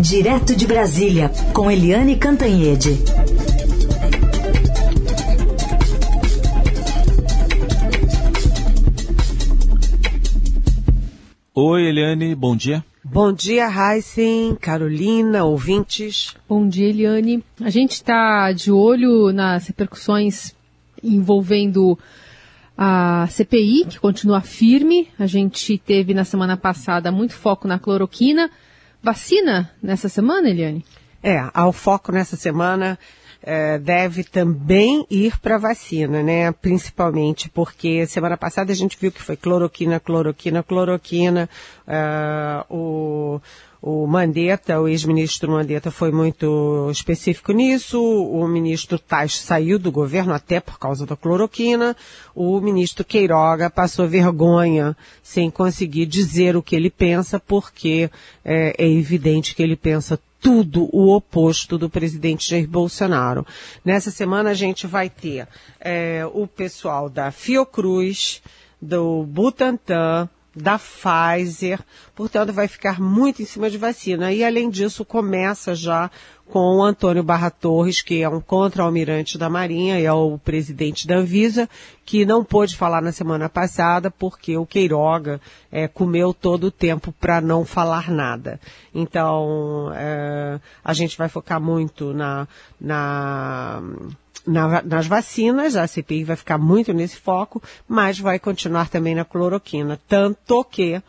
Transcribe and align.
Direto 0.00 0.54
de 0.54 0.64
Brasília, 0.64 1.28
com 1.52 1.68
Eliane 1.68 2.14
Cantanhede. 2.14 2.90
Oi, 11.52 11.82
Eliane, 11.82 12.32
bom 12.36 12.54
dia. 12.54 12.84
Bom 13.02 13.32
dia, 13.32 13.68
Heisen, 13.68 14.54
Carolina, 14.60 15.42
ouvintes. 15.42 16.36
Bom 16.48 16.68
dia, 16.68 16.90
Eliane. 16.90 17.42
A 17.60 17.68
gente 17.68 17.94
está 17.94 18.52
de 18.52 18.70
olho 18.70 19.32
nas 19.32 19.66
repercussões 19.66 20.54
envolvendo 21.02 21.98
a 22.76 23.26
CPI, 23.28 23.86
que 23.88 23.98
continua 23.98 24.40
firme. 24.42 25.08
A 25.18 25.26
gente 25.26 25.76
teve 25.76 26.14
na 26.14 26.24
semana 26.24 26.56
passada 26.56 27.10
muito 27.10 27.34
foco 27.34 27.66
na 27.66 27.80
cloroquina. 27.80 28.48
Vacina 29.02 29.70
nessa 29.82 30.08
semana, 30.08 30.48
Eliane? 30.48 30.84
É, 31.22 31.38
ao 31.52 31.72
foco 31.72 32.12
nessa 32.12 32.36
semana 32.36 32.98
é, 33.42 33.78
deve 33.78 34.24
também 34.24 35.06
ir 35.10 35.38
para 35.40 35.58
vacina, 35.58 36.22
né? 36.22 36.50
Principalmente 36.52 37.48
porque 37.48 38.06
semana 38.06 38.36
passada 38.36 38.72
a 38.72 38.74
gente 38.74 38.96
viu 39.00 39.12
que 39.12 39.22
foi 39.22 39.36
cloroquina, 39.36 40.00
cloroquina, 40.00 40.62
cloroquina. 40.62 41.48
É, 41.86 42.64
o 42.68 43.40
o 43.80 44.08
Mandetta, 44.08 44.80
o 44.80 44.88
ex-ministro 44.88 45.52
Mandetta 45.52 45.90
foi 45.90 46.10
muito 46.10 46.88
específico 46.90 47.52
nisso. 47.52 48.02
O 48.02 48.46
ministro 48.48 48.98
Tais 48.98 49.38
saiu 49.38 49.78
do 49.78 49.92
governo 49.92 50.32
até 50.32 50.58
por 50.58 50.80
causa 50.80 51.06
da 51.06 51.16
cloroquina. 51.16 51.96
O 52.34 52.60
ministro 52.60 53.04
Queiroga 53.04 53.70
passou 53.70 54.08
vergonha 54.08 54.96
sem 55.22 55.48
conseguir 55.48 56.06
dizer 56.06 56.56
o 56.56 56.62
que 56.62 56.74
ele 56.74 56.90
pensa, 56.90 57.38
porque 57.38 58.10
é, 58.44 58.74
é 58.76 58.88
evidente 58.88 59.54
que 59.54 59.62
ele 59.62 59.76
pensa 59.76 60.18
tudo 60.40 60.88
o 60.92 61.14
oposto 61.14 61.76
do 61.76 61.90
presidente 61.90 62.48
Jair 62.48 62.68
Bolsonaro. 62.68 63.46
Nessa 63.84 64.10
semana 64.10 64.50
a 64.50 64.54
gente 64.54 64.86
vai 64.86 65.10
ter 65.10 65.48
é, 65.80 66.24
o 66.32 66.46
pessoal 66.46 67.08
da 67.08 67.30
Fiocruz, 67.30 68.42
do 68.80 69.24
Butantan, 69.24 70.28
da 70.54 70.78
Pfizer, 70.78 71.80
portanto 72.14 72.52
vai 72.52 72.66
ficar 72.66 73.00
muito 73.00 73.40
em 73.42 73.44
cima 73.44 73.70
de 73.70 73.78
vacina. 73.78 74.32
E 74.32 74.44
além 74.44 74.68
disso, 74.68 75.04
começa 75.04 75.74
já 75.74 76.10
com 76.48 76.76
o 76.76 76.82
Antônio 76.82 77.22
Barra 77.22 77.50
Torres, 77.50 78.02
que 78.02 78.22
é 78.22 78.28
um 78.28 78.40
contra-almirante 78.40 79.36
da 79.36 79.48
Marinha 79.48 80.00
e 80.00 80.04
é 80.04 80.12
o 80.12 80.38
presidente 80.38 81.06
da 81.06 81.16
Anvisa, 81.16 81.68
que 82.04 82.24
não 82.24 82.42
pôde 82.42 82.76
falar 82.76 83.02
na 83.02 83.12
semana 83.12 83.48
passada 83.48 84.10
porque 84.10 84.56
o 84.56 84.66
Queiroga 84.66 85.40
é, 85.70 85.86
comeu 85.86 86.32
todo 86.32 86.64
o 86.64 86.70
tempo 86.70 87.12
para 87.20 87.40
não 87.40 87.64
falar 87.64 88.10
nada. 88.10 88.58
Então, 88.94 89.92
é, 89.94 90.58
a 90.82 90.92
gente 90.94 91.16
vai 91.18 91.28
focar 91.28 91.60
muito 91.60 92.12
na, 92.14 92.48
na 92.80 93.82
na, 94.46 94.82
nas 94.82 95.06
vacinas, 95.06 95.76
a 95.76 95.86
CPI 95.86 96.24
vai 96.24 96.36
ficar 96.36 96.56
muito 96.56 96.94
nesse 96.94 97.16
foco, 97.16 97.62
mas 97.86 98.18
vai 98.18 98.38
continuar 98.38 98.88
também 98.88 99.14
na 99.14 99.24
cloroquina. 99.24 100.00
Tanto 100.08 100.64
que 100.64 101.02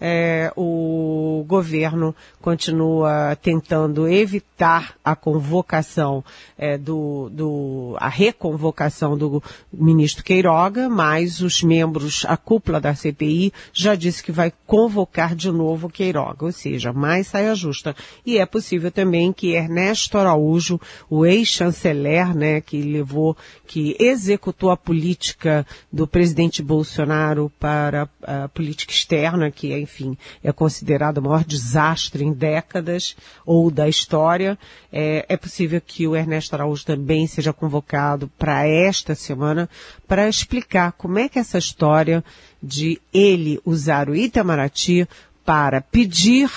é, 0.00 0.52
o 0.56 1.44
governo 1.46 2.14
continua 2.40 3.36
tentando 3.40 4.08
evitar 4.08 4.94
a 5.04 5.16
convocação 5.16 6.24
é, 6.56 6.76
do, 6.76 7.28
do, 7.30 7.96
a 7.98 8.08
reconvocação 8.08 9.16
do 9.16 9.42
ministro 9.72 10.22
Queiroga, 10.22 10.88
mas 10.88 11.40
os 11.40 11.62
membros, 11.62 12.24
a 12.26 12.36
cúpula 12.36 12.80
da 12.80 12.94
CPI 12.94 13.52
já 13.72 13.94
disse 13.94 14.22
que 14.22 14.32
vai 14.32 14.52
convocar 14.66 15.34
de 15.34 15.50
novo 15.50 15.88
Queiroga, 15.88 16.44
ou 16.44 16.52
seja, 16.52 16.92
mais 16.92 17.28
saia 17.28 17.54
justa. 17.54 17.94
E 18.24 18.38
é 18.38 18.46
possível 18.46 18.90
também 18.90 19.32
que 19.32 19.54
Ernesto 19.54 20.18
Araújo, 20.18 20.80
o 21.08 21.24
ex-chanceler, 21.24 22.34
né, 22.34 22.60
que 22.60 22.82
levou, 22.82 23.36
que 23.66 23.96
executou 23.98 24.70
a 24.70 24.76
política 24.76 25.66
do 25.92 26.06
presidente 26.06 26.62
Bolsonaro 26.62 27.50
para 27.58 28.08
a 28.22 28.48
política 28.48 28.92
externa, 28.92 29.50
que 29.50 29.72
é 29.72 29.85
enfim, 29.86 30.18
é 30.42 30.52
considerado 30.52 31.18
o 31.18 31.22
maior 31.22 31.44
desastre 31.44 32.24
em 32.24 32.32
décadas 32.32 33.16
ou 33.46 33.70
da 33.70 33.88
história. 33.88 34.58
É, 34.92 35.24
é 35.28 35.36
possível 35.36 35.80
que 35.80 36.06
o 36.08 36.16
Ernesto 36.16 36.54
Araújo 36.54 36.84
também 36.84 37.26
seja 37.26 37.52
convocado 37.52 38.28
para 38.36 38.66
esta 38.66 39.14
semana 39.14 39.70
para 40.08 40.28
explicar 40.28 40.92
como 40.92 41.20
é 41.20 41.28
que 41.28 41.38
essa 41.38 41.56
história 41.56 42.24
de 42.60 43.00
ele 43.14 43.60
usar 43.64 44.08
o 44.08 44.16
Itamaraty 44.16 45.06
para 45.46 45.80
pedir 45.80 46.50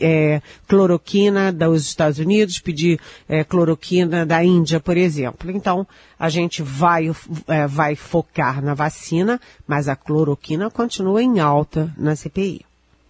é, 0.00 0.42
cloroquina 0.68 1.50
dos 1.50 1.86
Estados 1.86 2.18
Unidos, 2.18 2.60
pedir 2.60 3.00
é, 3.26 3.42
cloroquina 3.42 4.26
da 4.26 4.44
Índia, 4.44 4.78
por 4.78 4.98
exemplo. 4.98 5.50
Então, 5.50 5.86
a 6.20 6.28
gente 6.28 6.62
vai, 6.62 7.10
é, 7.48 7.66
vai 7.66 7.96
focar 7.96 8.62
na 8.62 8.74
vacina, 8.74 9.40
mas 9.66 9.88
a 9.88 9.96
cloroquina 9.96 10.70
continua 10.70 11.22
em 11.22 11.40
alta 11.40 11.90
na 11.96 12.14
CPI. 12.14 12.60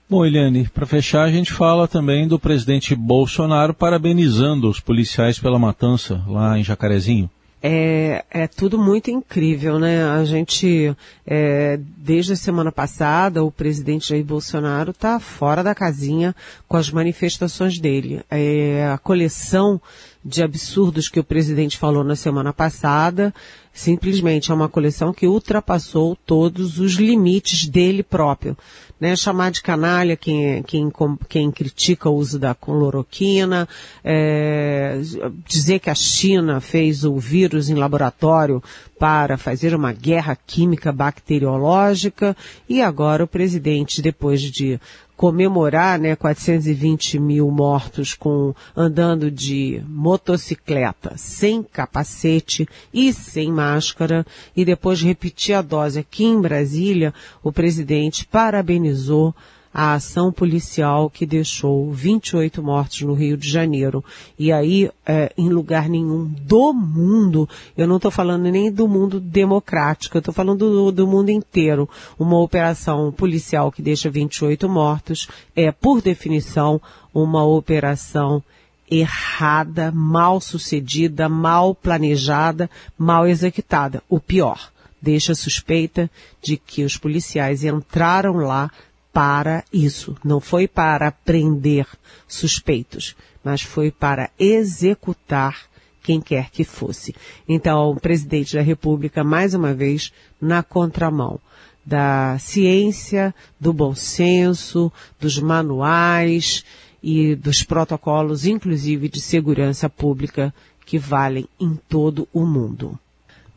Bom, 0.08 0.24
Eliane, 0.24 0.68
para 0.72 0.86
fechar, 0.86 1.24
a 1.24 1.30
gente 1.30 1.52
fala 1.52 1.88
também 1.88 2.28
do 2.28 2.38
presidente 2.38 2.94
Bolsonaro 2.94 3.74
parabenizando 3.74 4.68
os 4.68 4.78
policiais 4.78 5.38
pela 5.38 5.58
matança 5.58 6.22
lá 6.28 6.56
em 6.56 6.62
Jacarezinho. 6.62 7.28
É, 7.62 8.24
é 8.28 8.48
tudo 8.48 8.76
muito 8.76 9.08
incrível, 9.08 9.78
né? 9.78 10.04
A 10.04 10.24
gente, 10.24 10.96
é, 11.24 11.78
desde 11.96 12.32
a 12.32 12.36
semana 12.36 12.72
passada, 12.72 13.44
o 13.44 13.52
presidente 13.52 14.08
Jair 14.08 14.24
Bolsonaro 14.24 14.90
está 14.90 15.20
fora 15.20 15.62
da 15.62 15.74
casinha 15.74 16.34
com 16.66 16.76
as 16.76 16.90
manifestações 16.90 17.78
dele. 17.78 18.20
É, 18.28 18.90
a 18.92 18.98
coleção 18.98 19.80
de 20.24 20.42
absurdos 20.42 21.08
que 21.08 21.20
o 21.20 21.24
presidente 21.24 21.76
falou 21.76 22.04
na 22.04 22.16
semana 22.16 22.52
passada, 22.52 23.34
simplesmente 23.72 24.50
é 24.50 24.54
uma 24.54 24.68
coleção 24.68 25.12
que 25.12 25.26
ultrapassou 25.26 26.16
todos 26.26 26.78
os 26.78 26.92
limites 26.92 27.66
dele 27.66 28.02
próprio 28.02 28.56
né? 29.02 29.16
Chamar 29.16 29.50
de 29.50 29.60
canalha 29.60 30.16
quem, 30.16 30.62
quem, 30.62 30.88
quem 31.28 31.50
critica 31.50 32.08
o 32.08 32.14
uso 32.14 32.38
da 32.38 32.54
cloroquina, 32.54 33.68
é, 34.04 35.00
dizer 35.44 35.80
que 35.80 35.90
a 35.90 35.94
China 35.94 36.60
fez 36.60 37.02
o 37.02 37.16
vírus 37.16 37.68
em 37.68 37.74
laboratório 37.74 38.62
para 39.00 39.36
fazer 39.36 39.74
uma 39.74 39.92
guerra 39.92 40.38
química 40.46 40.92
bacteriológica 40.92 42.36
e 42.68 42.80
agora 42.80 43.24
o 43.24 43.26
presidente, 43.26 44.00
depois 44.00 44.40
de 44.40 44.78
comemorar, 45.22 46.00
né, 46.00 46.16
420 46.16 47.16
mil 47.20 47.48
mortos 47.48 48.12
com 48.12 48.52
andando 48.76 49.30
de 49.30 49.80
motocicleta, 49.86 51.12
sem 51.16 51.62
capacete 51.62 52.68
e 52.92 53.12
sem 53.12 53.52
máscara, 53.52 54.26
e 54.56 54.64
depois 54.64 55.00
repetir 55.00 55.54
a 55.54 55.62
dose 55.62 56.00
aqui 56.00 56.24
em 56.24 56.40
Brasília, 56.40 57.14
o 57.40 57.52
presidente 57.52 58.26
parabenizou 58.26 59.32
a 59.72 59.94
ação 59.94 60.30
policial 60.30 61.08
que 61.08 61.24
deixou 61.24 61.90
28 61.90 62.62
mortos 62.62 63.00
no 63.02 63.14
Rio 63.14 63.36
de 63.36 63.48
Janeiro. 63.48 64.04
E 64.38 64.52
aí, 64.52 64.90
é, 65.06 65.32
em 65.36 65.48
lugar 65.48 65.88
nenhum 65.88 66.24
do 66.24 66.72
mundo, 66.72 67.48
eu 67.76 67.86
não 67.86 67.96
estou 67.96 68.10
falando 68.10 68.42
nem 68.42 68.70
do 68.70 68.86
mundo 68.86 69.18
democrático, 69.18 70.16
eu 70.16 70.20
estou 70.20 70.34
falando 70.34 70.58
do, 70.58 70.92
do 70.92 71.06
mundo 71.06 71.30
inteiro. 71.30 71.88
Uma 72.18 72.38
operação 72.38 73.10
policial 73.10 73.72
que 73.72 73.80
deixa 73.80 74.10
28 74.10 74.68
mortos 74.68 75.28
é, 75.56 75.72
por 75.72 76.02
definição, 76.02 76.80
uma 77.14 77.44
operação 77.44 78.42
errada, 78.90 79.90
mal 79.90 80.38
sucedida, 80.38 81.28
mal 81.28 81.74
planejada, 81.74 82.68
mal 82.98 83.26
executada. 83.26 84.02
O 84.06 84.20
pior, 84.20 84.70
deixa 85.00 85.34
suspeita 85.34 86.10
de 86.42 86.58
que 86.58 86.84
os 86.84 86.98
policiais 86.98 87.64
entraram 87.64 88.36
lá 88.36 88.70
para 89.12 89.64
isso. 89.72 90.16
Não 90.24 90.40
foi 90.40 90.66
para 90.66 91.10
prender 91.10 91.86
suspeitos, 92.26 93.14
mas 93.44 93.62
foi 93.62 93.90
para 93.90 94.30
executar 94.38 95.70
quem 96.02 96.20
quer 96.20 96.50
que 96.50 96.64
fosse. 96.64 97.14
Então, 97.48 97.90
o 97.90 98.00
presidente 98.00 98.56
da 98.56 98.62
República, 98.62 99.22
mais 99.22 99.54
uma 99.54 99.72
vez, 99.72 100.12
na 100.40 100.62
contramão 100.62 101.38
da 101.84 102.38
ciência, 102.38 103.34
do 103.58 103.72
bom 103.72 103.94
senso, 103.94 104.92
dos 105.20 105.38
manuais 105.38 106.64
e 107.02 107.34
dos 107.34 107.62
protocolos, 107.62 108.46
inclusive 108.46 109.08
de 109.08 109.20
segurança 109.20 109.88
pública, 109.88 110.54
que 110.86 110.98
valem 110.98 111.48
em 111.60 111.76
todo 111.88 112.28
o 112.32 112.44
mundo. 112.44 112.98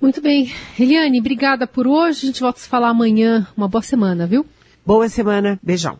Muito 0.01 0.21
bem. 0.21 0.51
Eliane, 0.79 1.19
obrigada 1.19 1.65
por 1.65 1.87
hoje. 1.87 2.23
A 2.23 2.25
gente 2.27 2.41
volta 2.41 2.59
a 2.59 2.61
se 2.61 2.69
falar 2.69 2.89
amanhã. 2.89 3.47
Uma 3.55 3.67
boa 3.67 3.81
semana, 3.81 4.27
viu? 4.27 4.45
Boa 4.85 5.09
semana. 5.09 5.59
Beijão. 5.63 5.99